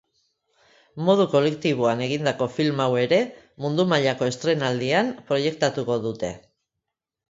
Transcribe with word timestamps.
Modu 1.09 1.25
kolektiboan 1.33 2.01
egindako 2.07 2.47
film 2.55 2.81
hau 2.85 2.89
ere 3.03 3.19
mundu 3.67 3.87
mailako 3.93 4.31
estreinaldian 4.33 5.13
proiektatuko 5.29 6.03
dute. 6.07 6.33